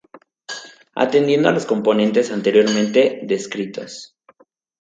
[0.95, 4.17] Atendiendo a los componentes anteriormente descritos.